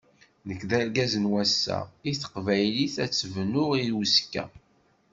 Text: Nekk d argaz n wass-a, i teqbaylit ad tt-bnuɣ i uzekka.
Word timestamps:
Nekk 0.47 0.61
d 0.69 0.71
argaz 0.79 1.13
n 1.23 1.29
wass-a, 1.31 1.79
i 2.09 2.11
teqbaylit 2.21 2.95
ad 3.03 3.09
tt-bnuɣ 3.11 3.71
i 3.81 3.83
uzekka. 3.99 4.45